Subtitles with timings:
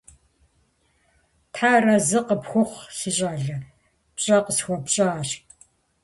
[1.51, 3.57] Тхьэр арэзы къыпхухъу, си щӀалэ,
[4.15, 5.29] пщӀэ къысхуэпщӀащ.